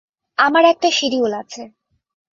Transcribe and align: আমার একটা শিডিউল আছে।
আমার 0.37 0.63
একটা 0.65 0.89
শিডিউল 0.91 1.31
আছে। 1.41 1.61